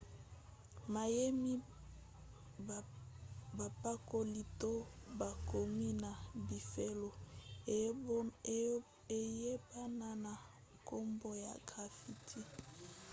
[0.93, 1.53] mayemi
[3.57, 4.71] bapakoli to
[5.19, 6.11] bakomi na
[6.47, 7.09] bifelo
[9.17, 10.33] eyebana na
[10.77, 12.39] nkombo ya graffiti